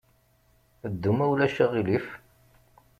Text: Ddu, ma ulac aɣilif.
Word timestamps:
Ddu, 0.91 1.11
ma 1.15 1.25
ulac 1.31 1.55
aɣilif. 1.63 2.07